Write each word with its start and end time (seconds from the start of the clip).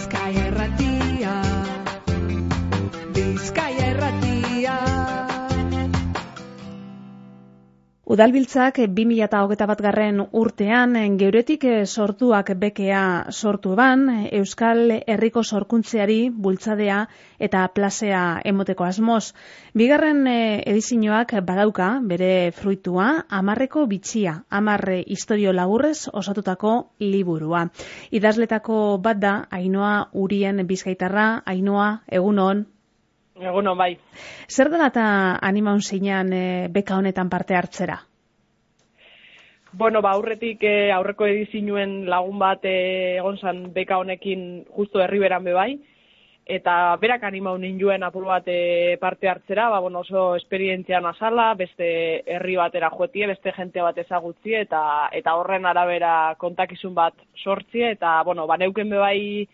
sky. 0.00 0.49
Udalbiltzak 8.10 8.80
2008 8.90 9.66
bat 9.70 9.80
garren 9.84 10.16
urtean 10.34 10.96
geuretik 11.18 11.62
sortuak 11.86 12.48
bekea 12.58 13.02
sortu 13.30 13.76
ban, 13.78 14.02
Euskal 14.34 14.96
Herriko 15.06 15.44
sorkuntzeari 15.44 16.16
bultzadea 16.46 16.96
eta 17.38 17.60
plasea 17.76 18.22
emoteko 18.52 18.88
asmoz. 18.88 19.30
Bigarren 19.78 20.26
edizinoak 20.26 21.36
badauka 21.52 21.92
bere 22.14 22.50
fruitua, 22.58 23.06
amarreko 23.42 23.86
bitxia, 23.94 24.34
amarre 24.50 24.98
historio 25.06 25.54
laburrez 25.54 26.08
osatutako 26.10 26.74
liburua. 26.98 27.62
Idazletako 28.10 28.98
bat 29.06 29.22
da, 29.22 29.38
Ainoa 29.54 29.94
Urien 30.26 30.66
Bizkaitarra, 30.66 31.30
Ainoa, 31.46 31.88
egunon, 32.10 32.66
Egunon, 33.40 33.76
bai. 33.78 33.94
Zer 34.52 34.68
dela 34.68 34.90
eta 34.90 35.04
animaun 35.48 35.80
zeinan 35.80 36.32
e, 36.36 36.44
beka 36.68 36.98
honetan 37.00 37.30
parte 37.32 37.56
hartzera? 37.56 37.96
Bueno, 39.72 40.02
ba, 40.02 40.10
aurretik 40.16 40.64
e, 40.66 40.90
aurreko 40.90 41.28
edizinuen 41.30 42.08
lagun 42.10 42.40
bat 42.42 42.64
e, 42.66 43.18
egon 43.20 43.36
zan 43.38 43.68
beka 43.74 44.00
honekin 44.02 44.64
justo 44.74 44.98
herriberan 44.98 45.44
bebai, 45.46 45.76
eta 46.50 46.96
berak 46.98 47.22
animaun 47.28 47.62
ninduen 47.62 48.02
apur 48.02 48.26
bat 48.26 48.50
e, 48.50 48.96
parte 48.98 49.30
hartzera, 49.30 49.68
ba, 49.70 49.78
bueno, 49.78 50.02
oso 50.02 50.34
esperientzia 50.34 50.98
nasala, 51.00 51.52
beste 51.54 51.86
herri 52.26 52.58
batera 52.58 52.90
joetie, 52.90 53.30
beste 53.30 53.54
jente 53.54 53.86
bat 53.86 54.02
ezagutzi, 54.02 54.56
eta 54.64 54.82
eta 55.14 55.36
horren 55.38 55.70
arabera 55.70 56.34
kontakizun 56.42 56.98
bat 56.98 57.14
sortzie, 57.38 57.92
eta, 57.94 58.18
bueno, 58.26 58.48
ba, 58.50 58.58
neuken 58.58 58.90
bebai, 58.90 59.46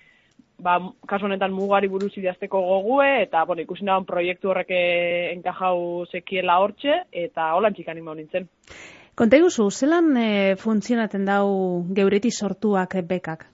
ba, 0.64 0.80
kasu 1.12 1.28
honetan 1.28 1.52
mugari 1.52 1.92
buruz 1.92 2.14
idazteko 2.16 2.64
gogue, 2.72 3.12
eta, 3.28 3.44
bueno, 3.44 3.68
ikusi 3.68 3.84
nahan 3.84 4.08
proiektu 4.08 4.48
horrek 4.48 4.72
enkajau 5.36 6.06
sekiela 6.08 6.56
hortxe, 6.64 7.02
eta 7.12 7.52
holan 7.52 7.76
txik 7.76 7.92
animo 7.92 8.16
nintzen. 8.16 8.48
Konta 9.16 9.38
iguzu, 9.40 9.70
zelan 9.72 10.10
e, 10.20 10.30
funtzionaten 10.60 11.22
dau 11.24 11.46
geureti 11.96 12.28
sortuak 12.28 12.98
bekak? 13.08 13.46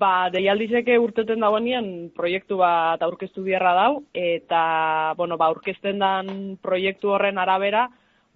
Ba, 0.00 0.28
deialdizeke 0.32 0.98
urteten 1.00 1.40
dagoenean 1.40 1.88
proiektu 2.16 2.58
bat 2.60 3.00
aurkeztu 3.06 3.44
biherra 3.46 3.72
dau, 3.78 4.02
eta, 4.12 4.60
bueno, 5.16 5.38
ba, 5.40 5.48
aurkezten 5.48 6.04
dan 6.04 6.28
proiektu 6.60 7.14
horren 7.14 7.40
arabera, 7.40 7.86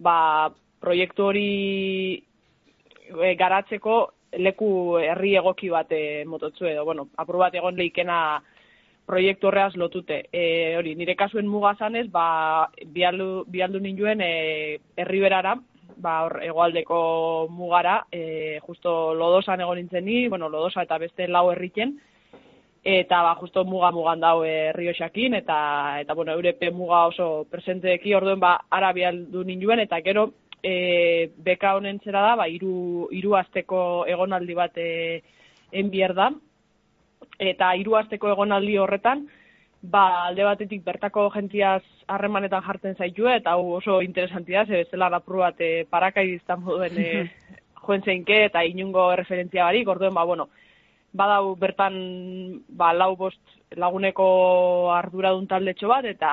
ba, 0.01 0.49
proiektu 0.81 1.27
hori 1.29 1.53
e, 2.17 3.35
garatzeko 3.37 3.99
leku 4.41 4.71
herri 4.97 5.35
egoki 5.43 5.69
bat 5.69 5.93
e, 5.93 6.23
mototzu 6.25 6.71
edo, 6.73 6.87
bueno, 6.89 7.11
apur 7.21 7.37
bat 7.43 7.53
egon 7.61 7.77
leikena 7.77 8.17
proiektu 9.05 9.47
horreaz 9.47 9.75
lotute. 9.75 10.23
E, 10.31 10.75
hori, 10.77 10.95
nire 10.95 11.15
kasuen 11.19 11.47
muga 11.47 11.73
zanez, 11.79 12.07
ba, 12.11 12.69
bialdu, 12.93 13.45
bialdu 13.51 13.81
ninduen 13.83 14.21
e, 14.23 14.31
herri 14.97 15.19
berara, 15.23 15.55
ba, 16.01 16.21
hor, 16.25 16.37
egoaldeko 16.45 17.01
mugara, 17.51 18.01
e, 18.11 18.59
justo 18.67 19.13
lodosan 19.17 19.61
egon 19.61 19.81
nintzen 19.81 20.05
ni, 20.05 20.27
bueno, 20.27 20.49
lodosa 20.49 20.85
eta 20.87 20.97
beste 21.01 21.27
lau 21.27 21.49
herriken, 21.51 21.97
eta 22.83 23.21
ba, 23.21 23.35
justo 23.39 23.63
muga 23.65 23.91
mugan 23.93 24.21
dau 24.23 24.41
herri 24.47 24.89
osakin, 24.89 25.35
eta, 25.41 25.57
eta 26.01 26.13
bueno, 26.17 26.33
europe 26.33 26.71
muga 26.71 27.05
oso 27.11 27.45
presenteeki, 27.51 28.15
orduen, 28.17 28.39
ba, 28.39 28.55
ara 28.69 28.93
bialdu 28.93 29.43
ninduen, 29.45 29.83
eta 29.83 30.01
gero, 30.01 30.31
e, 30.63 31.31
beka 31.37 31.75
honen 31.77 31.99
zera 32.03 32.23
da, 32.29 32.35
ba, 32.39 32.47
iru, 32.49 33.07
iru 33.11 33.35
azteko 33.37 34.05
egonaldi 34.09 34.57
bat 34.57 34.77
e, 34.77 35.21
enbier 35.71 36.15
da, 36.17 36.31
eta 37.39 37.73
hiru 37.75 37.95
asteko 37.97 38.31
egonaldi 38.33 38.77
horretan, 38.77 39.25
ba, 39.81 40.27
alde 40.27 40.45
batetik 40.45 40.83
bertako 40.85 41.29
gentiaz 41.33 41.81
harremanetan 42.07 42.63
jartzen 42.65 42.95
zaitue, 42.95 43.35
eta 43.37 43.55
hau 43.55 43.77
oso 43.77 44.01
interesantia, 44.01 44.65
ze 44.65 44.85
zela 44.91 45.09
rapur 45.09 45.41
bat 45.41 45.61
e, 45.61 45.85
parakaidiztan 45.89 46.61
moduen 46.61 46.97
e, 46.97 47.29
joen 47.81 48.03
zeinke, 48.03 48.45
eta 48.45 48.63
inungo 48.63 49.15
referentzia 49.15 49.65
barik, 49.65 49.87
orduen, 49.87 50.13
ba, 50.13 50.25
bueno, 50.25 50.49
badau 51.13 51.55
bertan 51.59 51.95
ba, 52.69 52.93
lau 52.93 53.15
bost 53.19 53.41
laguneko 53.75 54.91
arduradun 54.93 55.47
taldetxo 55.47 55.87
bat, 55.91 56.05
eta 56.05 56.31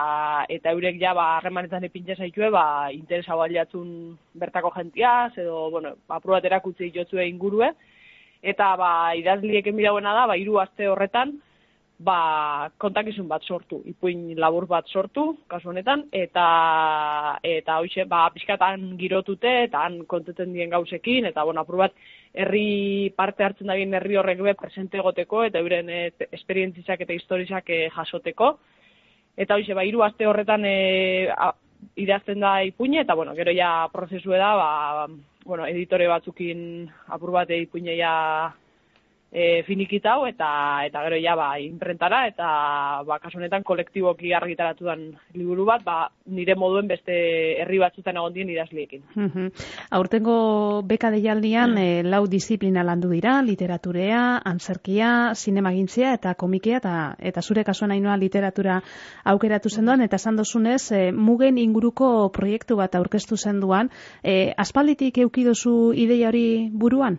eta 0.48 0.74
eurek 0.74 0.98
ja 1.00 1.14
ba, 1.14 1.36
harremanetan 1.38 1.84
epintza 1.88 2.18
zaitue, 2.18 2.50
ba, 2.50 2.90
interesa 2.94 3.36
baliatzun 3.38 4.16
bertako 4.34 4.70
gentiaz, 4.76 5.32
edo, 5.38 5.68
bueno, 5.70 5.96
apur 6.08 6.36
bat 6.36 6.44
erakutzi 6.44 6.92
jotzue 6.94 7.26
ingurue, 7.28 7.72
eta 8.42 8.74
ba, 8.76 8.92
idazlieken 9.18 9.76
bidauena 9.76 10.14
da, 10.14 10.26
ba, 10.30 10.36
iru 10.38 10.58
aste 10.62 10.88
horretan, 10.88 11.36
ba, 11.98 12.70
kontakizun 12.78 13.26
bat 13.28 13.42
sortu, 13.42 13.80
ipuin 13.90 14.38
labur 14.38 14.68
bat 14.70 14.86
sortu, 14.86 15.24
kasu 15.50 15.72
honetan, 15.72 16.04
eta 16.14 16.46
eta 17.42 17.78
hoxe, 17.82 18.06
ba, 18.10 18.28
pixkatan 18.34 18.92
girotute, 19.00 19.64
eta 19.66 19.82
han 19.86 20.04
konteten 20.06 20.52
dien 20.54 20.70
gauzekin, 20.70 21.26
eta, 21.32 21.44
bueno, 21.44 21.66
apur 21.66 21.82
bat, 21.82 21.96
herri 22.34 23.10
parte 23.16 23.44
hartzen 23.44 23.66
da 23.66 23.74
herri 23.74 24.16
horrek 24.16 24.42
be 24.42 24.54
presente 24.54 24.98
egoteko, 24.98 25.44
eta 25.44 25.58
euren 25.58 25.90
e, 25.90 26.02
esperientzizak 26.30 27.00
eta 27.02 27.16
historizak 27.16 27.70
e, 27.70 27.88
jasoteko. 27.94 28.58
Eta 29.38 29.56
hoxe, 29.58 29.74
ba, 29.74 29.84
iru 29.86 30.02
aste 30.06 30.26
horretan 30.26 30.64
e, 30.66 31.28
a, 31.34 31.52
idazten 31.96 32.40
da 32.40 32.62
ipuine, 32.64 33.02
eta, 33.02 33.14
bueno, 33.14 33.34
gero 33.34 33.52
ja 33.54 33.88
prozesu 33.92 34.30
da, 34.32 34.54
ba, 34.58 35.06
bueno, 35.44 35.66
editore 35.66 36.08
batzukin 36.08 36.88
apur 37.14 37.32
bat 37.34 37.50
ipuine 37.50 37.96
e, 39.32 39.62
finikitau 39.66 40.26
eta 40.26 40.48
eta 40.86 41.02
gero 41.04 41.18
ja 41.20 41.34
ba 41.36 41.58
imprentara 41.60 42.26
eta 42.28 42.48
ba 43.06 43.18
kasu 43.18 43.38
honetan 43.38 43.62
kolektiboki 43.62 44.32
argitaratu 44.34 44.88
liburu 45.34 45.64
bat 45.64 45.84
ba 45.84 46.10
nire 46.26 46.54
moduen 46.54 46.88
beste 46.88 47.12
herri 47.60 47.78
batzuetan 47.78 48.16
egon 48.16 48.32
dien 48.32 48.50
idazliekin. 48.50 49.02
Mm 49.14 49.48
Aurtengo 49.90 50.82
beka 50.84 51.10
deialdian 51.10 51.76
e, 51.78 52.02
lau 52.02 52.26
disiplina 52.26 52.82
landu 52.84 53.08
dira, 53.10 53.40
literaturea, 53.42 54.40
antzerkia, 54.44 55.34
sinemagintzia 55.34 56.12
eta 56.14 56.34
komikea 56.34 56.76
eta 56.78 56.94
eta 57.18 57.42
zure 57.42 57.64
kasuan 57.64 57.92
ainoa 57.92 58.16
literatura 58.16 58.80
aukeratu 59.24 59.68
zenduan 59.68 60.00
eta 60.02 60.16
esan 60.16 60.36
dozunez 60.36 60.92
e, 60.92 61.12
mugen 61.12 61.58
inguruko 61.58 62.28
proiektu 62.32 62.76
bat 62.76 62.94
aurkeztu 62.94 63.36
zenduan, 63.36 63.90
e, 64.22 64.52
aspalditik 64.56 65.18
euki 65.18 65.44
dozu 65.44 65.92
ideia 65.94 66.28
hori 66.28 66.70
buruan? 66.72 67.18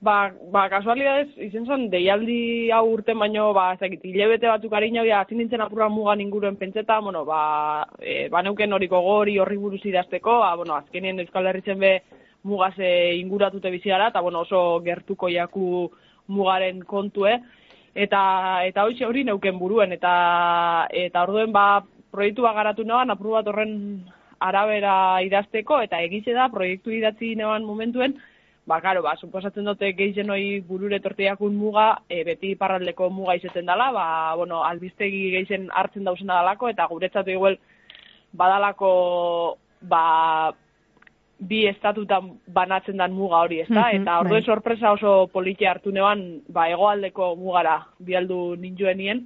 Ba, 0.00 0.30
ba 0.54 0.68
kasualidadez, 0.70 1.32
izen 1.42 1.64
zen, 1.66 1.88
deialdi 1.90 2.70
hau 2.70 2.84
urte 2.92 3.16
baino, 3.18 3.48
ba, 3.54 3.72
ez 3.74 3.80
dakit, 3.80 4.04
hilebete 4.06 4.46
batzuk 4.46 4.76
harina, 4.78 5.02
ja, 5.02 5.24
zin 5.26 5.40
nintzen 5.42 5.64
apurra 5.64 5.88
mugan 5.90 6.20
inguruen 6.22 6.54
pentseta, 6.56 7.00
bueno, 7.02 7.24
ba, 7.26 7.40
e, 7.98 8.28
ba 8.30 8.42
neuken 8.46 8.76
horiko 8.76 9.00
gori 9.02 9.34
horri 9.42 9.58
buruz 9.58 9.80
idazteko, 9.82 10.36
ba, 10.44 10.52
bueno, 10.54 10.76
azkenien 10.76 11.18
Euskal 11.18 11.50
Herritzen 11.50 11.82
be 11.82 11.92
mugase 12.46 12.92
inguratute 13.18 13.74
bizi 13.74 13.90
gara, 13.90 14.12
eta, 14.14 14.22
bueno, 14.22 14.44
oso 14.46 14.78
gertuko 14.86 15.32
jaku 15.34 15.90
mugaren 16.28 16.84
kontue, 16.86 17.34
eta, 17.90 18.22
eta 18.70 18.86
hoxe 18.86 19.04
hori 19.04 19.26
neuken 19.26 19.58
buruen, 19.58 19.98
eta, 19.98 20.86
eta 20.94 21.26
orduen, 21.26 21.50
ba, 21.50 21.82
proiektu 22.14 22.46
garatu 22.46 22.86
neban, 22.86 23.10
apur 23.10 23.34
bat 23.34 23.50
horren 23.50 23.74
arabera 24.38 25.18
idazteko, 25.26 25.82
eta 25.82 25.98
egize 26.06 26.38
da, 26.38 26.46
proiektu 26.54 26.94
idatzi 26.94 27.34
neban 27.34 27.66
momentuen, 27.66 28.14
ba, 28.68 28.80
garo, 28.84 29.02
ba, 29.02 29.16
suposatzen 29.16 29.64
dute 29.64 29.94
gehien 29.96 30.30
hori 30.30 30.60
burure 30.60 31.00
tortiakun 31.00 31.56
muga, 31.56 31.88
e, 32.08 32.20
beti 32.26 32.52
parraldeko 32.60 33.08
muga 33.10 33.38
izeten 33.38 33.66
dela, 33.66 33.88
ba, 33.96 34.06
bueno, 34.36 34.60
albistegi 34.66 35.30
gehien 35.32 35.70
hartzen 35.72 36.04
dauzena 36.04 36.42
dalako, 36.42 36.68
eta 36.74 36.86
guretzatu 36.90 37.32
igual 37.32 37.56
badalako, 38.36 38.90
ba, 39.88 40.02
bi 41.38 41.62
estatutan 41.70 42.32
banatzen 42.54 42.98
dan 43.00 43.14
muga 43.14 43.40
hori, 43.46 43.62
ezta? 43.64 43.86
Mm 43.88 44.02
eta 44.02 44.18
orduen 44.20 44.42
bai. 44.42 44.46
sorpresa 44.52 44.92
oso 44.92 45.12
politi 45.32 45.66
hartu 45.66 45.94
neban, 45.94 46.42
ba, 46.48 46.68
egoaldeko 46.68 47.34
mugara 47.40 47.78
bialdu 47.98 48.56
ninjuenien, 48.60 49.24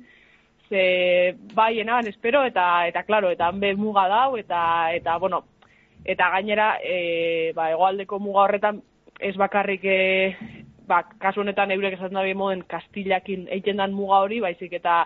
ze, 0.69 1.35
bai, 1.55 1.81
enaban, 1.81 2.07
espero, 2.07 2.45
eta, 2.47 2.87
eta, 2.87 3.03
klaro, 3.09 3.33
eta 3.35 3.51
hanbe 3.51 3.75
muga 3.75 4.07
dau, 4.09 4.37
eta, 4.37 4.63
eta, 4.95 5.19
bueno, 5.19 5.43
eta 6.05 6.31
gainera, 6.37 6.77
e, 6.85 7.53
ba, 7.57 7.71
egoaldeko 7.75 8.23
muga 8.23 8.47
horretan, 8.47 8.83
ez 9.23 9.37
bakarrik 9.39 9.85
e, 9.85 10.37
ba, 10.87 11.03
kasu 11.23 11.43
honetan 11.43 11.71
eurek 11.71 11.97
esaten 11.97 12.19
dabe 12.19 12.35
moden 12.35 12.65
kastilakin 12.69 13.47
egiten 13.49 13.81
dan 13.81 13.95
muga 13.97 14.23
hori, 14.25 14.41
baizik 14.43 14.75
eta 14.79 15.03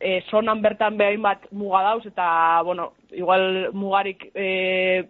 e, 0.00 0.20
sonan 0.30 0.62
bertan 0.62 0.98
behain 0.98 1.22
bat 1.22 1.46
muga 1.52 1.82
dauz, 1.90 2.04
eta, 2.10 2.62
bueno, 2.66 2.92
igual 3.12 3.70
mugarik 3.72 4.28
e, 4.34 5.06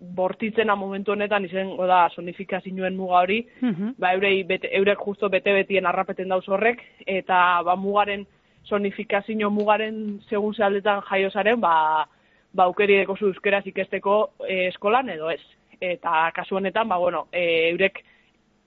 bortitzena 0.00 0.74
momentu 0.80 1.12
honetan 1.12 1.44
izango 1.44 1.86
da 1.86 2.06
sonifikazioen 2.14 2.96
muga 2.96 3.24
hori, 3.26 3.42
mm 3.60 3.94
ba, 4.00 4.14
eurei, 4.16 4.42
bete, 4.48 4.72
eurek 4.80 5.04
justo 5.04 5.28
bete-betien 5.28 5.86
arrapeten 5.86 6.32
dauz 6.32 6.46
horrek, 6.48 6.82
eta 7.06 7.60
ba, 7.66 7.76
mugaren 7.76 8.26
sonifikazio 8.64 9.50
mugaren 9.50 10.20
segun 10.28 10.54
zehaldetan 10.54 11.04
jaiozaren, 11.08 11.60
ba, 11.60 12.06
ba 12.52 12.66
aukeri 12.68 12.98
deko 13.00 13.16
euskeraz 13.28 13.66
ikesteko 13.66 14.20
e, 14.48 14.66
eskolan 14.68 15.08
edo 15.08 15.30
ez 15.30 15.42
eta 15.80 16.30
kasu 16.34 16.56
honetan, 16.56 16.88
ba, 16.88 16.98
bueno, 16.98 17.26
e, 17.32 17.70
eurek 17.70 18.04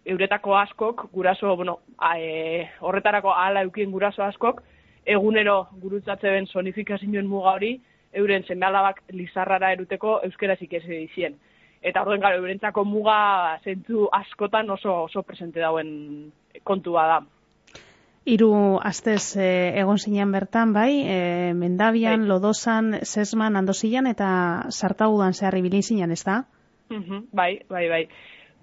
euretako 0.06 0.58
askok, 0.58 1.06
guraso, 1.14 1.56
bueno, 1.56 1.80
a, 1.98 2.20
e, 2.20 2.70
horretarako 2.82 3.34
ala 3.34 3.64
eukien 3.64 3.92
guraso 3.92 4.24
askok, 4.24 4.62
egunero 5.06 5.68
gurutzatze 5.80 6.30
ben 6.30 6.48
sonifikazioen 6.48 7.28
muga 7.28 7.56
hori, 7.58 7.74
euren 8.14 8.44
semealabak 8.48 9.04
lizarrara 9.12 9.72
eruteko 9.74 10.20
euskera 10.28 10.58
ikese 10.60 10.92
dizien. 10.92 11.38
Eta 11.84 12.02
horren 12.02 12.22
gara, 12.24 12.38
eurentzako 12.40 12.86
muga 12.88 13.60
zentzu 13.64 14.08
askotan 14.12 14.70
oso, 14.72 15.04
oso 15.10 15.24
presente 15.24 15.60
dauen 15.60 16.32
kontua 16.64 17.08
da. 17.08 17.22
Hiru 18.24 18.80
astez 18.80 19.36
e, 19.36 19.48
egon 19.82 20.00
zinean 20.00 20.32
bertan, 20.32 20.72
bai, 20.72 21.04
e, 21.04 21.18
Mendabian, 21.60 22.22
bai. 22.24 22.30
Lodosan, 22.30 23.00
Sesman, 23.04 23.58
Andosian 23.60 24.08
eta 24.08 24.30
Sartagudan 24.70 25.36
zehar 25.36 25.58
ibili 25.60 25.82
zinean, 25.84 26.12
ez 26.16 26.24
da? 26.24 26.44
Bai, 27.32 27.60
bai, 27.70 27.90
bai. 27.90 28.08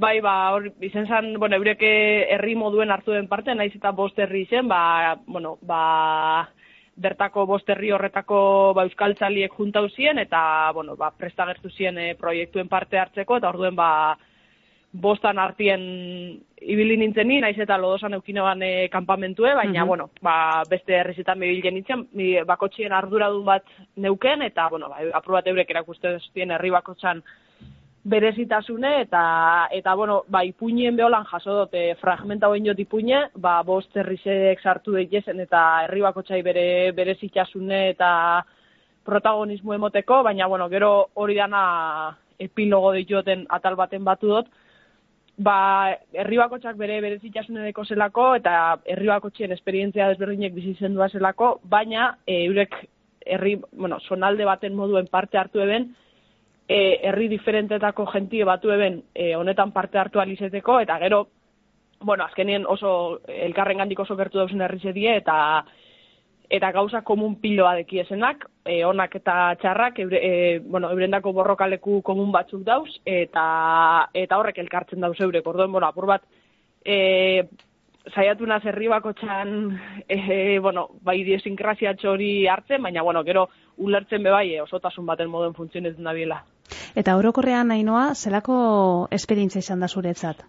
Bai, 0.01 0.21
ba, 0.25 0.53
hor, 0.55 0.71
izen 0.81 1.07
zan, 1.07 1.35
bueno, 1.39 1.57
eureke 1.61 1.91
herri 2.33 2.55
moduen 2.57 2.91
hartu 2.91 3.13
den 3.13 3.29
parte, 3.29 3.55
naiz 3.55 3.75
eta 3.77 3.91
bost 3.93 4.19
herri 4.19 4.47
izen, 4.47 4.69
ba, 4.69 5.19
bueno, 5.27 5.59
ba, 5.61 6.49
bertako 6.97 7.45
bost 7.49 7.69
herri 7.69 7.91
horretako 7.93 8.39
ba, 8.77 8.87
euskaltzaliek 8.89 9.53
juntau 9.59 9.87
ziren, 9.91 10.23
eta, 10.23 10.41
bueno, 10.73 10.97
ba, 10.97 11.11
prestagertu 11.17 11.69
ziren 11.75 11.99
e, 12.01 12.15
proiektuen 12.17 12.69
parte 12.69 12.99
hartzeko, 13.01 13.37
eta 13.41 13.51
orduen, 13.53 13.77
ba, 13.77 13.91
bostan 14.93 15.39
hartien 15.39 15.83
ibili 16.61 16.97
nintzen 16.99 17.29
ni, 17.29 17.37
naiz 17.45 17.59
eta 17.61 17.77
lodosan 17.79 18.17
eukinoan 18.17 18.65
e, 18.65 18.73
kanpamentue, 18.93 19.53
baina, 19.55 19.85
bueno, 19.85 20.09
ba, 20.25 20.63
beste 20.71 20.97
herrizetan 20.97 21.45
bibilen 21.45 21.77
nintzen, 21.77 22.07
bakotxien 22.49 22.97
arduradun 22.97 23.45
bat 23.45 23.69
neuken, 23.97 24.49
eta, 24.49 24.69
bueno, 24.73 24.89
ba, 24.89 25.05
aprobat 25.21 25.53
eurek 25.53 25.77
erakusten 25.77 26.19
zuten 26.25 26.57
herri 26.57 26.73
bakotxan 26.75 27.23
berezitasune 28.05 29.03
eta 29.03 29.69
eta 29.77 29.95
bueno, 29.95 30.23
ba 30.29 30.43
ipuinen 30.45 30.97
beolan 30.97 31.25
jaso 31.29 31.59
dut 31.59 31.75
e, 31.77 31.95
fragmenta 32.01 32.49
hoin 32.49 32.65
jot 32.65 32.79
ipuine, 32.81 33.27
ba 33.37 33.61
bost 33.63 33.97
herrisek 33.97 34.63
sartu 34.63 34.97
daitezen 34.97 35.41
eta 35.45 35.85
herri 35.85 36.01
bakotsai 36.07 36.41
bere 36.43 36.93
berezitasune 36.97 37.91
eta 37.91 38.11
protagonismo 39.05 39.75
emoteko, 39.75 40.23
baina 40.23 40.47
bueno, 40.47 40.69
gero 40.69 41.11
hori 41.15 41.37
dana 41.37 42.17
epilogo 42.39 42.93
dituten 42.97 43.47
atal 43.49 43.77
baten 43.77 44.05
batu 44.05 44.33
dut. 44.33 44.51
Ba, 45.41 45.97
herri 46.13 46.37
bakotsak 46.37 46.77
bere 46.77 46.99
berezitasune 47.01 47.63
deko 47.65 47.85
zelako 47.85 48.35
eta 48.37 48.77
herri 48.85 49.09
bakotsien 49.09 49.53
esperientzia 49.53 50.09
desberdinek 50.11 50.53
bizi 50.53 50.75
zendua 50.81 51.09
zelako, 51.09 51.61
baina 51.65 52.17
e, 52.27 52.45
eurek 52.47 52.77
herri, 53.27 53.57
bueno, 53.73 54.01
sonalde 54.01 54.45
baten 54.45 54.77
moduen 54.77 55.09
parte 55.09 55.39
hartu 55.39 55.61
eben, 55.61 55.95
e, 56.71 57.01
herri 57.03 57.27
diferentetako 57.29 58.07
jentie 58.13 58.45
batu 58.47 58.71
eben 58.71 59.03
e, 59.15 59.35
honetan 59.35 59.73
parte 59.75 59.99
hartu 59.99 60.21
alizeteko, 60.23 60.79
eta 60.85 60.99
gero, 61.03 61.25
bueno, 62.01 62.25
azkenien 62.25 62.65
oso 62.67 63.21
elkarren 63.27 63.83
gandik 63.83 63.99
oso 64.05 64.15
gertu 64.17 64.39
dauzen 64.39 64.63
herri 64.63 64.79
zedie, 64.79 65.17
eta 65.19 65.65
eta 66.51 66.71
gauza 66.75 67.03
komun 67.07 67.37
piloa 67.43 67.77
deki 67.79 68.01
esenak, 68.05 68.47
e, 68.65 68.85
onak 68.87 69.17
eta 69.19 69.35
txarrak, 69.63 69.99
eure, 70.05 70.21
e, 70.23 70.59
bueno, 70.61 70.91
eurendako 70.95 71.33
borrokaleku 71.35 72.01
komun 72.07 72.31
batzuk 72.35 72.63
dauz, 72.67 72.91
eta, 73.07 73.45
eta 74.15 74.39
horrek 74.39 74.63
elkartzen 74.63 75.03
dauz 75.03 75.17
eurek, 75.21 75.47
orduan, 75.47 75.71
bueno, 75.75 75.91
apur 75.91 76.07
bat, 76.11 76.27
e, 76.85 77.43
saiatu 78.15 78.47
naz 78.47 78.63
herri 78.67 78.89
bako 78.91 79.13
txan, 79.19 79.59
e, 80.09 80.59
bueno, 80.63 80.87
bai 81.07 81.21
diesinkrasiatxo 81.27 82.15
hori 82.15 82.33
hartzen, 82.47 82.83
baina, 82.83 83.03
bueno, 83.07 83.23
gero, 83.27 83.49
ulertzen 83.79 84.23
bebai, 84.23 84.49
e, 84.55 84.63
osotasun 84.63 85.07
baten 85.07 85.31
moden 85.31 85.55
funtzionetzen 85.55 86.07
da 86.07 86.15
biela. 86.15 86.43
Eta 86.99 87.17
orokorrean 87.17 87.69
nainoa, 87.71 88.15
zelako 88.15 88.57
esperientzia 89.15 89.63
izan 89.63 89.81
da 89.81 89.89
zuretzat? 89.89 90.43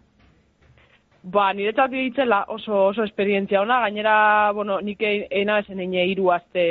Ba, 1.22 1.52
niretzat 1.54 1.92
ditzela 1.94 2.40
oso, 2.50 2.88
oso 2.88 3.04
esperientzia 3.06 3.62
ona, 3.62 3.78
gainera, 3.84 4.52
bueno, 4.58 4.80
nik 4.82 5.04
eina 5.06 5.60
bezen 5.60 5.84
eine 5.84 6.08
iru 6.10 6.32
azte 6.34 6.64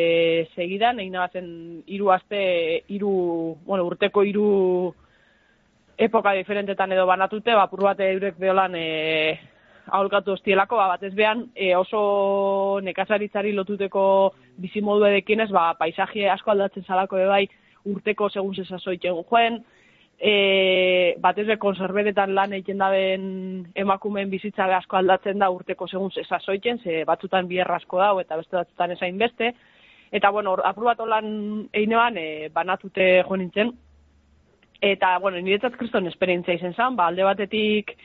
segidan, 0.56 0.98
eina 0.98 1.28
bezen 1.28 1.84
iru 1.86 2.10
azte, 2.10 2.40
iru, 2.90 3.12
bueno, 3.66 3.84
urteko 3.86 4.24
iru 4.26 4.48
epoka 6.00 6.32
diferentetan 6.34 6.96
edo 6.96 7.06
banatute, 7.06 7.54
ba, 7.54 7.68
pur 7.70 7.84
bat 7.86 8.02
eurek 8.02 8.40
beholan 8.42 8.74
e, 8.74 9.38
aholkatu 9.86 10.34
hostielako, 10.34 10.80
ba, 10.82 10.88
bat 10.96 11.06
ez 11.06 11.14
behan 11.14 11.46
e, 11.54 11.70
oso 11.76 12.80
nekazaritzari 12.82 13.52
lotuteko 13.54 14.04
bizimodu 14.58 15.06
edekinez, 15.12 15.50
ba, 15.54 15.68
paisaje 15.78 16.26
asko 16.32 16.50
aldatzen 16.50 16.88
salako 16.88 17.22
bai, 17.30 17.44
urteko 17.84 18.28
segun 18.28 18.54
zesazoitzen 18.54 19.16
joen, 19.30 19.60
e, 20.20 21.14
batez 21.20 21.46
be 21.48 21.56
konserberetan 21.56 22.34
lan 22.36 22.52
egiten 22.52 22.78
daben 22.82 23.24
emakumeen 23.74 24.30
bizitza 24.30 24.68
asko 24.76 24.98
aldatzen 24.98 25.38
da 25.40 25.50
urteko 25.50 25.88
segun 25.88 26.10
zesazoitzen, 26.10 26.78
ze 26.84 27.04
batzutan 27.08 27.48
bierra 27.48 27.76
asko 27.80 27.98
dau 27.98 28.18
eta 28.20 28.36
beste 28.36 28.56
batzutan 28.56 28.96
esain 28.96 29.18
beste, 29.18 29.54
eta 30.12 30.30
bueno, 30.30 30.56
apur 30.64 30.90
bat 30.90 31.00
lan 31.06 31.68
einean 31.72 32.16
e, 32.18 32.48
banatute 32.52 33.22
jo 33.28 33.36
nintzen, 33.36 33.72
eta 34.80 35.18
bueno, 35.18 35.40
niretzat 35.40 35.76
kriston 35.76 36.06
esperientzia 36.06 36.54
izen 36.54 36.74
zan, 36.74 36.96
ba, 36.96 37.08
alde 37.08 37.24
batetik, 37.24 37.96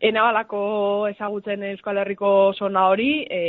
enabalako 0.00 0.60
ezagutzen 1.10 1.62
Euskal 1.74 2.00
Herriko 2.00 2.30
zona 2.56 2.86
hori, 2.88 3.26
e, 3.28 3.42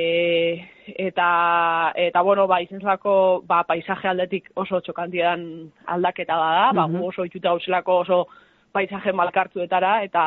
eta, 1.00 1.94
eta 1.95 2.24
bueno, 2.27 2.45
ba, 2.48 2.59
izentzako 2.63 3.13
ba, 3.48 3.62
paisaje 3.68 4.09
aldetik 4.12 4.50
oso 4.59 4.81
txokantidan 4.83 5.45
aldaketa 5.95 6.36
da 6.36 6.50
da, 6.57 6.65
ba, 6.75 6.88
oso 7.07 7.24
itxuta 7.27 7.53
hauzelako 7.53 7.98
oso 8.03 8.19
paisaje 8.75 9.15
malkartuetara, 9.15 10.01
eta 10.03 10.25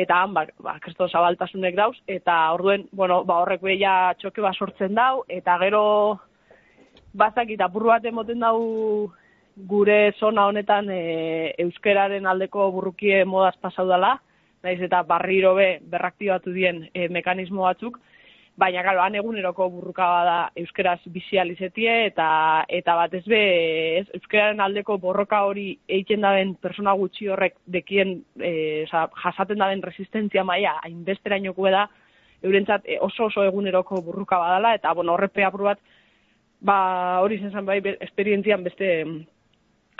eta 0.00 0.20
han, 0.22 0.34
ba, 0.36 0.44
ba 0.62 0.76
kresto 0.78 1.08
zabaltasunek 1.10 1.74
dauz, 1.74 1.96
eta 2.06 2.36
orduen, 2.54 2.86
bueno, 2.94 3.24
ba, 3.26 3.40
horrek 3.42 3.66
behia 3.66 4.14
txoke 4.22 4.42
ba 4.44 4.54
sortzen 4.54 4.94
dau, 4.94 5.24
eta 5.28 5.58
gero 5.64 5.82
bazak 7.10 7.50
eta 7.50 7.66
burru 7.66 7.90
bat 7.90 8.06
emoten 8.06 8.38
dau 8.46 9.10
gure 9.66 10.12
zona 10.20 10.46
honetan 10.46 10.86
e, 10.94 11.54
euskeraren 11.58 12.26
aldeko 12.30 12.70
burrukie 12.70 13.24
modaz 13.26 13.56
pasau 13.58 13.88
dela, 13.90 14.20
naiz 14.62 14.80
eta 14.82 15.02
barriro 15.08 15.54
be 15.54 15.78
berraktibatu 15.82 16.52
dien 16.52 16.84
e, 16.94 17.08
mekanismo 17.08 17.64
batzuk, 17.64 17.98
baina 18.60 18.82
galo, 18.84 19.00
han 19.00 19.16
eguneroko 19.16 19.68
burruka 19.72 20.06
bada 20.10 20.36
euskeraz 20.62 20.98
bizializetie 21.14 21.92
eta 22.10 22.28
eta 22.68 22.96
batez 22.98 23.22
be 23.30 23.40
ez, 24.00 24.06
euskeraren 24.18 24.60
aldeko 24.60 24.98
borroka 25.00 25.42
hori 25.48 25.68
egiten 25.88 26.26
daben 26.26 26.54
persona 26.60 26.92
gutxi 26.98 27.30
horrek 27.32 27.56
dekien 27.66 28.18
e, 28.36 28.52
oza, 28.84 29.06
jasaten 29.22 29.62
daben 29.62 29.82
resistentzia 29.86 30.44
maia 30.44 30.76
hainbesterainoko 30.84 31.70
da 31.72 31.86
eurentzat 32.42 32.84
e, 32.84 32.98
oso 33.00 33.30
oso 33.30 33.44
eguneroko 33.48 34.02
burruka 34.04 34.38
badala 34.38 34.74
eta 34.76 34.92
bueno, 34.92 35.14
horrepea 35.14 35.50
bat 35.50 35.80
ba, 36.60 36.78
hori 37.20 37.38
zen 37.40 37.66
bai 37.66 37.80
esperientzian 38.00 38.64
beste 38.64 38.90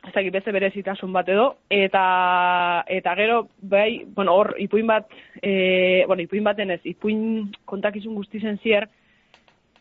ez 0.07 0.15
dakit 0.15 0.33
beste 0.33 0.53
berezitasun 0.53 1.13
bat 1.13 1.29
edo, 1.29 1.47
eta, 1.71 2.85
eta 2.89 3.15
gero, 3.19 3.43
bai, 3.61 4.05
bueno, 4.17 4.35
hor, 4.35 4.55
ipuin 4.59 4.87
bat, 4.89 5.11
e, 5.43 6.05
bueno, 6.07 6.25
ipuin 6.25 6.45
baten 6.45 6.73
ez, 6.73 6.81
ipuin 6.89 7.51
kontakizun 7.69 8.17
guztizen 8.17 8.59
zier, 8.65 8.89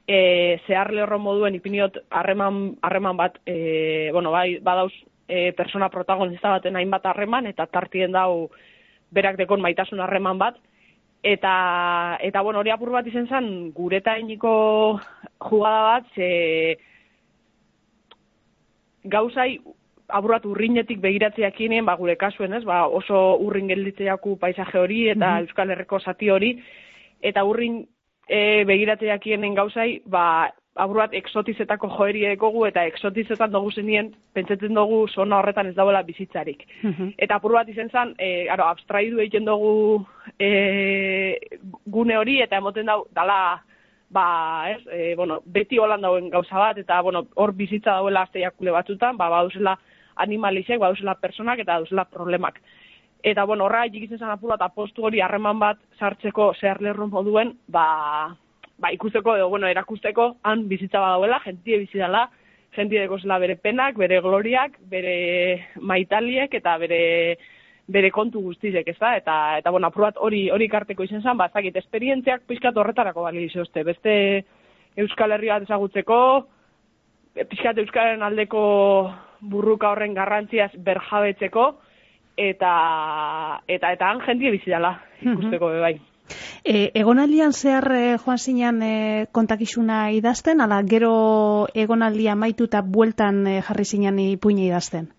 e, 0.08 0.60
zehar 0.68 0.92
lehorro 0.94 1.20
moduen 1.24 1.56
ipiniot 1.56 2.02
harreman, 2.10 2.76
harreman 2.82 3.18
bat, 3.18 3.40
e, 3.46 4.10
bueno, 4.12 4.32
bai, 4.36 4.60
badauz, 4.60 4.92
e, 5.28 5.54
persona 5.54 5.90
protagonista 5.90 6.52
baten 6.58 6.76
hainbat 6.76 7.06
harreman, 7.06 7.48
eta 7.48 7.70
tartien 7.72 8.12
dau 8.12 8.50
berak 9.16 9.40
dekon 9.40 9.64
maitasun 9.64 10.04
harreman 10.04 10.38
bat, 10.42 10.60
eta, 11.24 12.18
eta 12.20 12.44
bueno, 12.44 12.60
hori 12.60 12.76
apur 12.76 12.92
bat 12.92 13.08
izen 13.08 13.28
zen, 13.28 13.72
gureta 13.72 14.18
iniko 14.20 15.00
jugada 15.48 15.82
bat, 15.94 16.16
ze, 16.16 16.78
gauzai 19.08 19.54
aburat 20.10 20.46
urrinetik 20.46 21.00
begiratzeak 21.04 21.60
inen, 21.62 21.86
ba, 21.86 21.96
gure 22.00 22.16
kasuen, 22.20 22.54
ez, 22.58 22.64
ba, 22.68 22.84
oso 22.88 23.38
urrin 23.46 23.70
gelditzeaku 23.72 24.38
paisaje 24.42 24.80
hori 24.80 25.08
eta 25.14 25.36
mm 25.36 25.48
Euskal 25.48 25.72
Herriko 25.72 26.00
zati 26.00 26.30
hori, 26.30 26.54
eta 27.22 27.44
urrin 27.46 27.84
e, 28.28 28.64
begiratzeak 28.70 29.28
inen 29.28 29.56
gauzai, 29.58 30.02
ba, 30.06 30.50
aburat 30.80 31.14
eksotizetako 31.18 31.90
joeri 31.98 32.26
ekogu 32.30 32.66
eta 32.68 32.86
eksotizetan 32.88 33.52
dugu 33.52 33.72
zenien, 33.72 34.12
pentsetzen 34.34 34.78
dugu 34.78 35.02
zona 35.10 35.40
horretan 35.40 35.68
ez 35.68 35.76
dagoela 35.76 36.04
bizitzarik. 36.08 36.66
Mm 36.84 37.14
Eta 37.18 37.40
apur 37.40 37.58
bat 37.58 37.70
izen 37.70 37.90
zen, 37.90 38.14
e, 38.18 38.48
aro, 38.50 38.68
abstraidu 38.70 39.20
egiten 39.20 39.46
dugu 39.46 40.06
e, 40.40 41.38
gune 41.86 42.18
hori, 42.18 42.40
eta 42.42 42.58
emoten 42.58 42.86
dau, 42.86 43.04
dala, 43.16 43.62
ba, 44.10 44.26
ez, 44.72 44.82
e, 44.88 45.16
bueno, 45.16 45.42
beti 45.46 45.80
holan 45.80 46.02
dauen 46.02 46.30
gauza 46.30 46.58
bat, 46.58 46.78
eta, 46.78 47.02
bueno, 47.02 47.26
hor 47.36 47.54
bizitza 47.54 48.00
dauela 48.00 48.26
azteiakule 48.28 48.72
batzutan, 48.72 49.18
ba, 49.18 49.30
ba, 50.20 50.24
animalisek, 50.24 50.80
baduzela 50.80 51.16
personak 51.16 51.60
eta 51.60 51.80
baduzela 51.80 52.06
problemak. 52.06 52.60
Eta, 53.24 53.44
bueno, 53.44 53.66
horra 53.66 53.86
egikitzen 53.86 54.20
zan 54.20 54.32
apura 54.32 54.56
eta 54.56 54.70
postu 54.70 55.06
hori 55.06 55.20
harreman 55.22 55.60
bat 55.60 55.80
sartzeko 56.00 56.54
zehar 56.60 56.82
lerrun 56.82 57.12
moduen, 57.12 57.58
ba, 57.68 58.36
ba, 58.78 58.92
ikusteko, 58.96 59.36
edo, 59.36 59.50
bueno, 59.50 59.68
erakusteko, 59.68 60.36
han 60.44 60.68
bizitza 60.70 61.00
badauela, 61.00 61.42
jentie 61.44 61.80
bizitala, 61.84 62.30
jentie 62.76 63.02
deko 63.02 63.20
zela 63.20 63.40
bere 63.40 63.58
penak, 63.58 63.98
bere 63.98 64.22
gloriak, 64.22 64.78
bere 64.90 65.16
maitaliek 65.82 66.54
eta 66.54 66.78
bere 66.78 67.02
bere 67.90 68.12
kontu 68.14 68.40
guztizek, 68.46 68.88
ez 68.88 69.00
da? 69.00 69.16
Eta, 69.18 69.36
eta 69.58 69.72
bueno, 69.74 69.90
apur 69.90 70.06
bat 70.06 70.20
hori, 70.22 70.44
hori 70.54 70.68
karteko 70.70 71.04
izan 71.04 71.24
zen, 71.24 71.38
ba, 71.40 71.50
zakit, 71.50 71.76
esperientziak 71.82 72.44
pixkat 72.48 72.78
horretarako 72.78 73.24
bali 73.26 73.48
izozte. 73.48 73.82
Beste 73.84 74.14
Euskal 75.02 75.34
Herri 75.34 75.50
bat 75.50 75.66
ezagutzeko, 75.66 76.20
pixkat 77.50 77.82
Euskalaren 77.82 78.22
aldeko 78.26 78.62
burruka 79.42 79.92
horren 79.92 80.14
garrantziaz 80.14 80.72
berjabetzeko, 80.78 81.66
eta, 82.38 82.74
eta, 83.68 83.92
eta 83.92 84.10
han 84.10 84.22
jendia 84.26 84.52
bizidala, 84.52 84.96
ikusteko 85.22 85.74
bai. 85.82 85.98
E, 86.64 86.92
egonaldian 86.94 87.54
zehar 87.54 87.88
e, 87.96 88.18
joan 88.22 88.38
zinean 88.38 88.82
e, 88.84 89.28
kontakizuna 89.32 90.10
idazten, 90.14 90.62
ala 90.62 90.82
gero 90.84 91.68
egonaldia 91.74 92.36
maitu 92.36 92.70
eta 92.70 92.84
bueltan 92.86 93.46
e, 93.48 93.62
jarri 93.66 93.86
zinean 93.86 94.20
ipuine 94.20 94.68
idazten? 94.68 95.10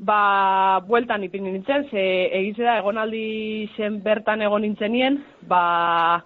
Ba, 0.00 0.80
bueltan 0.88 1.26
ipin 1.26 1.44
nintzen, 1.44 1.84
ze 1.90 2.02
egize 2.38 2.64
da 2.64 2.78
egonaldi 2.80 3.68
zen 3.76 4.00
bertan 4.02 4.40
egon 4.46 4.64
nintzenien, 4.64 5.18
ba, 5.48 6.22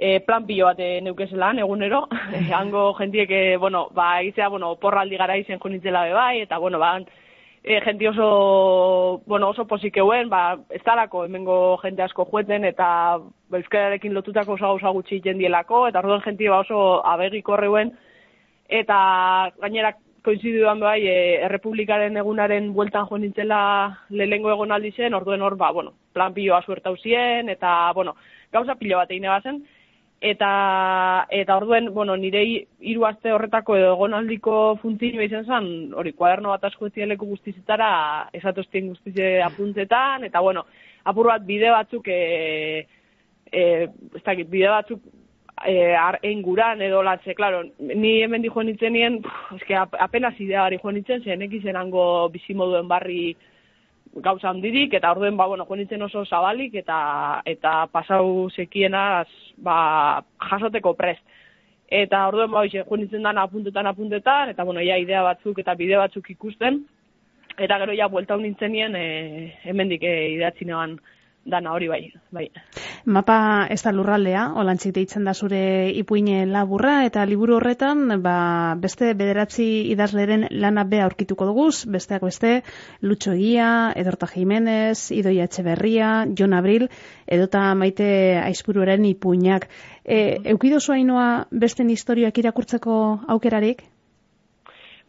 e, 0.00 0.20
plan 0.24 0.46
pilo 0.48 0.64
bat 0.70 0.78
neukezelan 1.04 1.60
egunero, 1.60 2.06
hango 2.58 2.94
jentiek, 2.96 3.58
bueno, 3.60 3.88
ba, 3.92 4.20
egizea, 4.22 4.48
bueno, 4.48 4.74
porraldi 4.80 5.20
gara 5.20 5.36
izen 5.36 5.60
jo 5.60 5.68
nintzela 5.68 6.08
bai, 6.14 6.40
eta, 6.40 6.58
bueno, 6.58 6.78
ba, 6.80 6.96
e, 7.62 7.80
jenti 7.84 8.06
oso, 8.08 9.22
bueno, 9.26 9.50
oso 9.50 9.66
posik 9.66 9.98
euen, 10.00 10.30
ba, 10.30 10.58
ez 10.70 10.82
talako 10.82 11.24
hemengo 11.26 11.76
jente 11.82 12.02
asko 12.02 12.24
jueten, 12.24 12.64
eta 12.64 13.18
ba, 13.20 13.58
euskararekin 13.58 14.14
lotutako 14.14 14.56
oso 14.56 14.72
gauza 14.72 14.94
gutxi 14.96 15.20
jendielako, 15.20 15.86
eta 15.88 16.00
orduan 16.00 16.24
jenti 16.24 16.48
ba 16.48 16.62
oso 16.64 17.04
abegik 17.06 17.48
horreuen, 17.48 17.92
eta 18.68 19.50
gainerak 19.60 20.00
koinziduan 20.24 20.80
bai, 20.80 21.00
e, 21.08 21.18
errepublikaren 21.44 22.16
egunaren 22.20 22.72
bueltan 22.72 23.06
joan 23.08 23.22
nintzela 23.24 23.60
lehengo 24.08 24.52
egon 24.52 24.72
aldi 24.72 24.92
zen, 24.96 25.14
orduen 25.14 25.42
hor, 25.42 25.56
ba, 25.60 25.70
bueno, 25.72 25.92
plan 26.12 26.32
piloa 26.32 26.62
suertau 26.62 26.96
zien, 26.96 27.48
eta, 27.52 27.92
bueno, 27.92 28.16
gauza 28.52 28.74
pilo 28.80 28.96
bat 28.96 29.12
egine 29.12 29.28
bazen, 29.28 29.60
eta 30.20 31.26
eta 31.32 31.56
orduen, 31.56 31.94
bueno, 31.94 32.16
nire 32.16 32.42
hiru 32.44 33.06
aste 33.08 33.32
horretako 33.32 33.76
edo 33.78 33.94
egonaldiko 33.94 34.76
funtzioa 34.82 35.24
izan 35.24 35.46
zen, 35.46 35.70
hori 35.96 36.12
kuaderno 36.12 36.50
bat 36.50 36.64
asko 36.64 36.90
leku 36.94 37.26
guztizetara 37.26 38.28
esatostien 38.32 38.88
guztize 38.88 39.40
apuntetan 39.42 40.24
eta 40.24 40.40
bueno, 40.40 40.66
apur 41.04 41.26
bat 41.26 41.46
bide 41.46 41.70
batzuk 41.70 42.08
e, 42.08 42.86
e, 43.50 43.62
ez 44.14 44.22
dakit, 44.22 44.48
bide 44.50 44.68
batzuk 44.68 45.00
e, 45.64 45.94
ar, 45.94 46.18
enguran 46.22 46.82
edo 46.82 47.02
latze, 47.02 47.34
claro, 47.34 47.62
ni 47.78 48.20
hemen 48.22 48.42
di 48.42 48.48
joan 48.48 48.66
nien, 48.66 49.22
eske 49.56 49.74
apenas 49.74 50.38
idea 50.38 50.62
bari 50.62 50.78
joan 50.82 50.94
nintzen, 50.94 51.22
zen 51.22 51.42
ekizen 51.42 51.76
hango 51.76 52.28
bizimoduen 52.28 52.88
barri 52.88 53.36
gauza 54.14 54.48
handirik, 54.50 54.94
eta 54.94 55.10
orduen, 55.12 55.36
ba, 55.36 55.46
bueno, 55.46 55.66
nintzen 55.76 56.02
oso 56.02 56.24
zabalik, 56.24 56.74
eta 56.74 57.42
eta 57.46 57.86
pasau 57.92 58.50
sekienaz, 58.50 59.28
ba, 59.56 60.22
jasoteko 60.50 60.94
prest. 60.94 61.22
Eta 61.90 62.26
orduen, 62.28 62.50
ba, 62.50 62.64
jo 62.66 62.96
nintzen 62.96 63.22
dana 63.22 63.42
apuntetan 63.42 63.86
apuntetan, 63.86 64.50
eta, 64.50 64.64
bueno, 64.64 64.80
ja, 64.80 64.98
idea 64.98 65.22
batzuk 65.22 65.58
eta 65.58 65.74
bide 65.74 65.96
batzuk 65.96 66.30
ikusten, 66.30 66.84
eta 67.58 67.78
gero 67.78 67.94
ja, 67.94 68.08
buelta 68.08 68.36
nintzen 68.36 68.72
nien, 68.72 68.96
e, 68.96 69.54
hemendik 69.64 70.02
e, 70.02 70.14
ideatzi 70.34 70.64
dana 71.44 71.72
hori 71.72 71.88
bai, 71.88 72.12
bai. 72.30 72.46
Mapa 73.04 73.66
ez 73.72 73.80
da 73.82 73.92
lurraldea, 73.92 74.42
olantzik 74.60 74.92
deitzen 74.94 75.24
da 75.24 75.34
zure 75.34 75.90
ipuine 75.96 76.44
laburra, 76.46 77.04
eta 77.08 77.24
liburu 77.28 77.56
horretan, 77.56 78.20
ba, 78.22 78.76
beste 78.80 79.12
bederatzi 79.14 79.66
idazleren 79.92 80.46
lana 80.50 80.84
be 80.84 81.00
aurkituko 81.04 81.48
duguz, 81.48 81.86
besteak 81.86 82.26
beste, 82.28 82.52
Lutxo 83.02 83.32
Egia, 83.32 83.92
Edorta 83.96 84.28
Jimenez, 84.30 85.10
Idoia 85.16 85.48
Etxeberria, 85.48 86.10
Jon 86.36 86.54
Abril, 86.54 86.88
edota 87.26 87.70
maite 87.74 88.10
aizpuruaren 88.42 89.04
ipuinak. 89.08 89.68
E, 90.04 90.38
eukido 90.52 90.80
zuainoa 90.80 91.46
beste 91.50 91.86
historioak 91.90 92.38
irakurtzeko 92.38 93.00
aukerarik? 93.28 93.86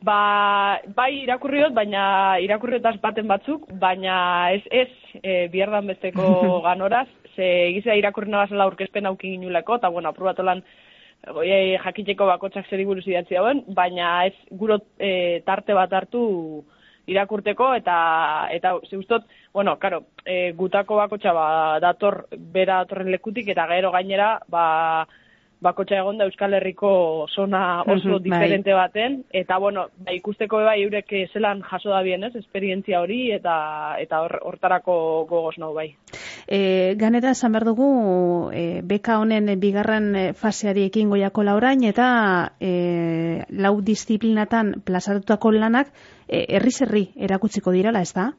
Ba, 0.01 0.81
bai 0.97 1.11
irakurri 1.21 1.59
dut, 1.61 1.75
baina 1.77 2.03
irakurriotaz 2.41 2.95
baten 3.03 3.27
batzuk, 3.29 3.67
baina 3.81 4.15
ez 4.49 4.63
ez 4.73 4.89
e, 5.21 5.47
bierdan 5.53 5.91
besteko 5.91 6.23
ganoraz, 6.67 7.07
ze 7.35 7.49
egizea 7.67 7.99
irakurri 7.99 8.33
nabazela 8.33 8.65
aurkezpen 8.65 9.05
aukin 9.05 9.35
inuleko, 9.37 9.77
eta 9.77 9.91
bueno, 9.93 10.09
aprobatolan 10.09 10.63
e, 11.45 11.77
jakiteko 11.83 12.25
bakotxak 12.31 12.69
zer 12.69 12.81
buruz 12.89 13.05
idatzi 13.05 13.37
dauen, 13.37 13.61
baina 13.77 14.25
ez 14.25 14.33
guro 14.49 14.79
e, 14.97 15.43
tarte 15.45 15.77
bat 15.77 15.93
hartu 15.93 16.23
irakurteko, 17.05 17.69
eta, 17.77 17.95
eta 18.57 18.73
ze 18.89 18.97
ustot, 18.97 19.29
bueno, 19.53 19.77
karo, 19.77 20.07
e, 20.25 20.53
gutako 20.57 20.97
bakotxa 20.97 21.33
ba, 21.37 21.47
dator 21.83 22.23
bera 22.31 22.81
datorren 22.81 23.13
lekutik, 23.13 23.53
eta 23.53 23.69
gero 23.69 23.93
gainera, 23.93 24.39
ba, 24.49 24.65
bakotxa 25.61 25.99
egon 26.01 26.17
da 26.17 26.25
Euskal 26.25 26.55
Herriko 26.57 27.27
zona 27.29 27.83
oso 27.85 28.17
bai. 28.17 28.21
diferente 28.25 28.73
baten, 28.73 29.21
eta 29.31 29.57
bueno, 29.61 29.87
ba, 29.97 30.13
ikusteko 30.13 30.63
bai 30.65 30.81
eurek 30.81 31.13
zelan 31.31 31.61
jaso 31.61 31.93
da 31.93 32.01
bien, 32.01 32.23
ez, 32.23 32.35
esperientzia 32.35 33.01
hori, 33.01 33.31
eta 33.31 33.95
eta 34.01 34.23
hortarako 34.41 35.25
gogoz 35.29 35.57
nau 35.61 35.73
bai. 35.73 35.91
E, 36.47 36.95
ganera, 36.97 37.31
esan 37.37 37.53
behar 37.53 37.67
dugu, 37.69 37.89
e, 38.53 38.81
beka 38.83 39.19
honen 39.21 39.53
bigarren 39.61 40.33
faseari 40.35 40.87
ekin 40.89 41.09
goiako 41.13 41.45
laurain, 41.45 41.83
eta 41.85 42.07
e, 42.59 43.43
lau 43.49 43.75
disiplinatan 43.81 44.79
plazatutako 44.85 45.53
lanak, 45.53 45.93
e, 46.27 46.47
herri-zerri 46.57 47.11
erakutziko 47.15 47.71
dirala, 47.71 48.01
ez 48.01 48.13
da? 48.17 48.31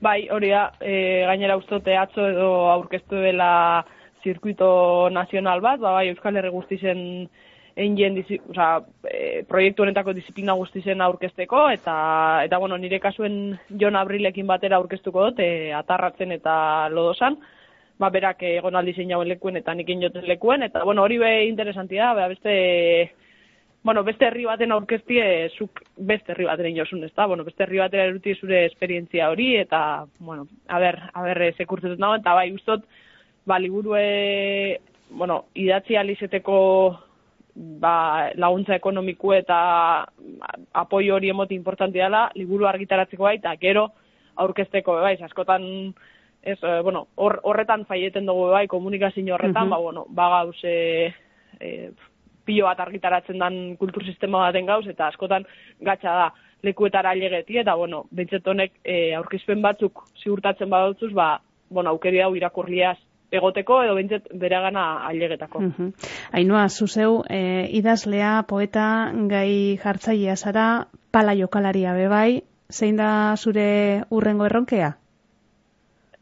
Bai, 0.00 0.28
hori 0.32 0.48
da, 0.52 0.70
e, 0.80 1.24
gainera 1.28 1.56
ustote 1.56 1.96
atzo 1.96 2.24
edo 2.28 2.48
aurkeztu 2.72 3.20
dela 3.20 3.84
zirkuito 4.22 5.10
nazional 5.10 5.60
bat, 5.60 5.80
ba, 5.80 5.92
bai, 5.98 6.08
Euskal 6.10 6.36
Herri 6.36 6.50
guztizen 6.54 7.28
egin 7.76 8.16
oza, 8.48 8.68
e, 9.04 9.42
proiektu 9.48 9.84
honetako 9.84 10.14
disiplina 10.16 10.54
guztizen 10.56 11.02
aurkezteko, 11.04 11.66
eta, 11.70 11.96
eta 12.46 12.58
bueno, 12.58 12.78
nire 12.80 12.98
kasuen 13.00 13.58
Jon 13.80 13.96
Abrilekin 14.00 14.46
batera 14.48 14.80
aurkeztuko 14.80 15.28
dut, 15.28 15.42
e, 15.44 15.72
atarratzen 15.76 16.32
eta 16.38 16.88
lodosan, 16.88 17.36
ba, 18.00 18.10
berak 18.10 18.42
egon 18.48 18.76
aldi 18.76 18.94
zein 18.94 19.12
lekuen 19.28 19.56
eta 19.56 19.74
nik 19.74 19.88
joten 19.88 20.26
lekuen, 20.26 20.62
eta 20.62 20.84
bueno, 20.84 21.02
hori 21.02 21.18
be 21.18 21.46
interesantia 21.46 22.14
da, 22.14 22.28
beste, 22.28 23.12
bueno, 23.82 24.02
beste 24.04 24.26
herri 24.26 24.44
baten 24.44 24.72
aurkeztie, 24.72 25.50
zuk 25.58 25.82
beste 25.96 26.32
herri 26.32 26.44
baten 26.44 26.66
egin 26.66 27.04
ez 27.04 27.12
da, 27.14 27.26
bueno, 27.26 27.44
beste 27.44 27.62
herri 27.62 27.78
baten 27.78 28.00
eruti 28.00 28.34
zure 28.34 28.64
esperientzia 28.66 29.28
hori, 29.30 29.56
eta, 29.56 30.06
bueno, 30.18 30.48
a 30.68 30.78
ber, 30.78 30.98
a 31.12 31.22
ber, 31.22 31.54
sekurtzetut 31.56 31.98
nago, 31.98 32.16
eta 32.16 32.34
bai, 32.34 32.52
ustot, 32.52 32.84
ba, 33.46 33.58
liburue, 33.58 34.80
bueno, 35.10 35.46
idatzi 35.54 35.96
alizeteko 35.96 36.56
ba, 37.54 38.30
laguntza 38.34 38.76
ekonomiku 38.76 39.32
eta 39.38 39.58
apoio 40.74 41.14
hori 41.16 41.30
emoti 41.30 41.54
importanti 41.54 42.02
dela, 42.02 42.26
liburu 42.34 42.66
argitaratzeko 42.68 43.28
bai, 43.28 43.36
eta 43.38 43.54
gero 43.62 43.88
aurkezteko 44.42 44.98
bai, 45.00 45.16
askotan 45.24 45.64
ez, 46.42 46.58
eh, 46.62 46.80
bueno, 46.82 47.06
horretan 47.16 47.86
faieten 47.86 48.26
dugu 48.26 48.50
bai, 48.52 48.66
komunikazio 48.66 49.34
horretan, 49.34 49.70
ba, 49.70 49.78
bueno, 49.78 50.04
ba 50.08 50.28
gauz, 50.28 50.58
e, 50.64 51.14
e, 51.60 51.90
pilo 52.44 52.66
bat 52.66 52.80
argitaratzen 52.80 53.38
dan 53.38 53.76
kultur 53.80 54.04
sistema 54.04 54.44
baten 54.44 54.66
gauz, 54.66 54.86
eta 54.86 55.08
askotan 55.08 55.46
gatsa 55.80 56.12
da 56.12 56.28
lekuetara 56.62 57.10
ailegeti, 57.10 57.58
eta, 57.62 57.74
bueno, 57.74 58.04
bentsetonek 58.10 58.78
e, 58.84 59.14
aurkizpen 59.14 59.62
batzuk 59.62 60.04
ziurtatzen 60.22 60.70
badautzuz, 60.70 61.12
ba, 61.14 61.40
bueno, 61.70 61.90
aukeri 61.90 62.20
hau 62.20 62.34
irakurliaz 62.36 62.98
egoteko 63.38 63.82
edo 63.84 63.94
bintzet 63.96 64.28
bere 64.34 64.60
gana 64.64 64.84
ailegetako. 65.08 65.62
Uh 65.62 65.90
Ainua, 66.32 66.68
zuzeu, 66.68 67.22
e, 67.28 67.68
idazlea, 67.78 68.42
poeta, 68.48 69.12
gai 69.30 69.78
jartzailea 69.82 70.36
zara, 70.36 70.86
pala 71.10 71.34
jokalaria 71.38 71.94
bebai, 71.94 72.42
zein 72.70 72.96
da 72.96 73.36
zure 73.36 74.04
urrengo 74.10 74.46
erronkea? 74.46 74.96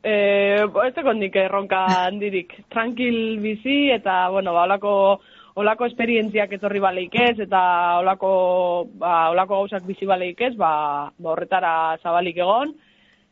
E, 0.04 0.14
ez 0.60 1.14
nik 1.16 1.36
erronka 1.36 1.86
handirik. 2.06 2.52
Tranquil 2.72 3.40
bizi 3.40 3.90
eta, 3.90 4.28
bueno, 4.30 4.52
ba, 4.52 4.64
olako, 4.64 5.20
olako 5.56 5.86
esperientziak 5.86 6.52
etorri 6.52 6.80
baleik 6.80 7.14
ez, 7.14 7.38
eta 7.40 7.98
olako, 8.00 8.88
ba, 9.00 9.30
olako 9.30 9.62
gauzak 9.62 9.86
bizi 9.86 10.06
baleik 10.06 10.40
ez, 10.40 10.54
ba, 10.56 11.10
ba 11.18 11.30
horretara 11.32 11.96
zabalik 12.02 12.36
egon 12.36 12.74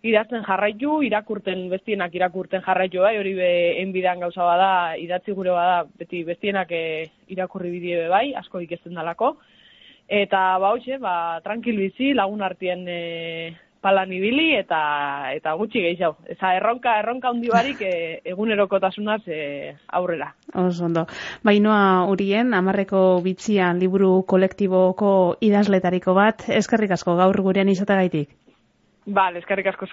idazten 0.02 0.42
jarraitu, 0.47 1.00
irakurten 1.06 1.68
bestienak 1.71 2.14
irakurten 2.14 2.62
jarraitu 2.66 3.02
bai, 3.04 3.16
hori 3.21 3.35
be 3.38 3.50
enbidan 3.82 4.21
gauza 4.21 4.44
bada, 4.47 4.71
idatzi 4.99 5.35
gure 5.37 5.54
bada, 5.54 5.82
beti 5.99 6.25
bestienak 6.26 6.71
e, 6.75 6.85
irakurri 7.30 7.71
bideo 7.71 8.09
bai, 8.11 8.32
asko 8.38 8.62
ikesten 8.64 8.99
dalako. 8.99 9.37
Eta 10.12 10.59
ba 10.59 10.73
hoxe, 10.75 10.99
ba, 11.00 11.40
tranquil 11.44 11.78
bizi, 11.78 12.12
lagun 12.18 12.42
artien 12.42 12.82
e, 12.90 13.54
palan 13.82 14.12
ibili 14.14 14.52
eta 14.59 14.80
eta 15.35 15.54
gutxi 15.59 15.82
gehiago. 15.87 16.18
Eza 16.35 16.52
erronka, 16.59 16.99
erronka 17.00 17.30
handi 17.30 17.50
barik 17.52 17.82
e, 17.87 17.94
egunerokotasunaz 18.35 19.23
e, 19.26 19.40
aurrera. 19.99 20.32
Oso 20.54 20.87
ondo. 20.90 21.06
Bainoa 21.47 22.06
urien, 22.11 22.54
amarreko 22.59 23.21
bitzian 23.25 23.82
liburu 23.82 24.14
kolektiboko 24.26 25.12
idazletariko 25.40 26.14
bat, 26.18 26.47
eskerrik 26.62 26.99
asko 26.99 27.16
gaur 27.23 27.42
gurean 27.42 27.71
izategaitik. 27.71 28.41
Bale, 29.06 29.38
eskerrik 29.38 29.66
asko 29.66 29.87